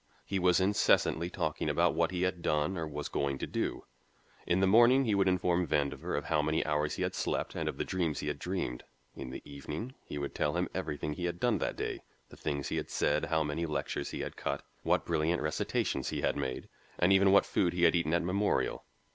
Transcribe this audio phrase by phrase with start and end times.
[0.25, 3.85] He was incessantly talking about what he had done or was going to do.
[4.47, 7.69] In the morning he would inform Vandover of how many hours he had slept and
[7.69, 8.83] of the dreams he had dreamed.
[9.15, 12.69] In the evening he would tell him everything he had done that day; the things
[12.69, 16.67] he had said, how many lectures he had cut, what brilliant recitations he had made,
[16.97, 18.83] and even what food he had eaten at Memorial.